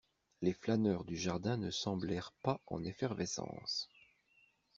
Les 0.41 0.53
flâneurs 0.53 1.03
du 1.03 1.15
jardin 1.15 1.57
ne 1.57 1.69
semblèrent 1.69 2.33
pas 2.41 2.59
en 2.65 2.83
effervescence. 2.83 3.87